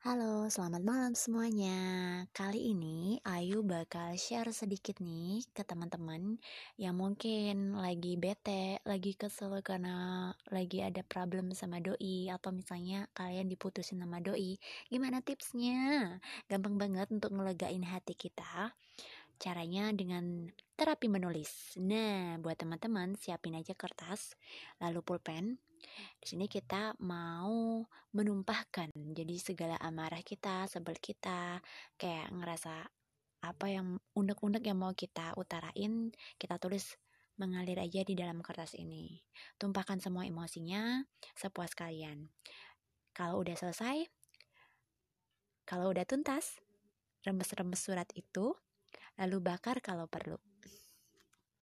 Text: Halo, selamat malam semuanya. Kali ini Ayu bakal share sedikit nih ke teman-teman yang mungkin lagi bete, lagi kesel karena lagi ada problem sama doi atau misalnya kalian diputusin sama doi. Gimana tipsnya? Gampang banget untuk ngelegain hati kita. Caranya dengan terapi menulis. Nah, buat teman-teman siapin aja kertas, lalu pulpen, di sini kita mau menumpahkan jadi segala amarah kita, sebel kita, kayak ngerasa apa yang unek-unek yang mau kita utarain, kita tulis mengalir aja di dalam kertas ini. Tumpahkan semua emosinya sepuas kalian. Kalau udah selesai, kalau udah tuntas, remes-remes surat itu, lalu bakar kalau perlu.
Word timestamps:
Halo, 0.00 0.48
selamat 0.48 0.80
malam 0.80 1.12
semuanya. 1.12 1.76
Kali 2.32 2.72
ini 2.72 3.20
Ayu 3.20 3.60
bakal 3.60 4.16
share 4.16 4.48
sedikit 4.48 4.96
nih 4.96 5.44
ke 5.52 5.60
teman-teman 5.60 6.40
yang 6.80 6.96
mungkin 6.96 7.76
lagi 7.76 8.16
bete, 8.16 8.80
lagi 8.88 9.12
kesel 9.12 9.60
karena 9.60 10.32
lagi 10.48 10.80
ada 10.80 11.04
problem 11.04 11.52
sama 11.52 11.84
doi 11.84 12.32
atau 12.32 12.48
misalnya 12.48 13.12
kalian 13.12 13.52
diputusin 13.52 14.00
sama 14.00 14.24
doi. 14.24 14.56
Gimana 14.88 15.20
tipsnya? 15.20 16.16
Gampang 16.48 16.80
banget 16.80 17.12
untuk 17.12 17.36
ngelegain 17.36 17.84
hati 17.84 18.16
kita. 18.16 18.72
Caranya 19.36 19.92
dengan 19.92 20.48
terapi 20.80 21.12
menulis. 21.12 21.76
Nah, 21.76 22.40
buat 22.40 22.56
teman-teman 22.56 23.12
siapin 23.20 23.52
aja 23.52 23.76
kertas, 23.76 24.32
lalu 24.80 25.04
pulpen, 25.04 25.60
di 26.16 26.24
sini 26.24 26.48
kita 26.48 26.96
mau 27.04 27.84
menumpahkan 28.16 28.88
jadi 29.12 29.36
segala 29.36 29.76
amarah 29.76 30.24
kita, 30.24 30.64
sebel 30.72 30.96
kita, 30.96 31.60
kayak 32.00 32.32
ngerasa 32.32 32.88
apa 33.44 33.66
yang 33.68 34.00
unek-unek 34.16 34.64
yang 34.64 34.80
mau 34.80 34.96
kita 34.96 35.36
utarain, 35.36 36.16
kita 36.40 36.56
tulis 36.56 36.96
mengalir 37.36 37.76
aja 37.76 38.00
di 38.00 38.16
dalam 38.16 38.40
kertas 38.40 38.72
ini. 38.72 39.20
Tumpahkan 39.60 40.00
semua 40.00 40.24
emosinya 40.24 41.04
sepuas 41.36 41.76
kalian. 41.76 42.32
Kalau 43.12 43.44
udah 43.44 43.52
selesai, 43.52 44.08
kalau 45.68 45.92
udah 45.92 46.08
tuntas, 46.08 46.56
remes-remes 47.20 47.80
surat 47.80 48.08
itu, 48.16 48.56
lalu 49.20 49.44
bakar 49.44 49.84
kalau 49.84 50.08
perlu. 50.08 50.40